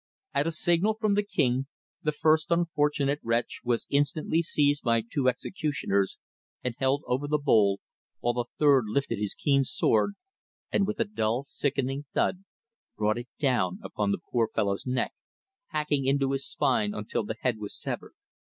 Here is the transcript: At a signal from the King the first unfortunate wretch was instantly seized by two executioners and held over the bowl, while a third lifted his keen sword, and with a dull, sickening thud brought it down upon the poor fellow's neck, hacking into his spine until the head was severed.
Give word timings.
At 0.33 0.47
a 0.47 0.51
signal 0.51 0.95
from 0.99 1.13
the 1.13 1.21
King 1.21 1.67
the 2.01 2.11
first 2.11 2.49
unfortunate 2.49 3.19
wretch 3.21 3.61
was 3.63 3.85
instantly 3.91 4.41
seized 4.41 4.81
by 4.83 5.03
two 5.07 5.29
executioners 5.29 6.17
and 6.63 6.73
held 6.79 7.03
over 7.05 7.27
the 7.27 7.37
bowl, 7.37 7.79
while 8.19 8.39
a 8.39 8.45
third 8.57 8.85
lifted 8.87 9.19
his 9.19 9.35
keen 9.35 9.63
sword, 9.63 10.13
and 10.71 10.87
with 10.87 10.99
a 10.99 11.05
dull, 11.05 11.43
sickening 11.43 12.05
thud 12.15 12.43
brought 12.97 13.19
it 13.19 13.27
down 13.37 13.77
upon 13.83 14.09
the 14.09 14.17
poor 14.31 14.47
fellow's 14.47 14.87
neck, 14.87 15.13
hacking 15.67 16.07
into 16.07 16.31
his 16.31 16.47
spine 16.49 16.95
until 16.95 17.23
the 17.23 17.35
head 17.39 17.59
was 17.59 17.79
severed. 17.79 18.15